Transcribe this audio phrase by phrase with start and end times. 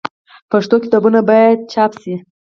[0.51, 2.13] پښتو کتابونه باید چاپ سي.